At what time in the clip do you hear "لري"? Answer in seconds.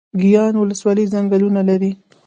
1.69-1.91